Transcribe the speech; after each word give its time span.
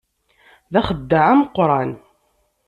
D 0.71 0.73
axeddaɛ 0.79 1.27
ameqqran. 1.33 1.91